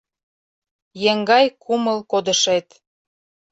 Еҥгай 1.09 1.45
кумыл 1.63 1.99
кодышет. 2.11 2.67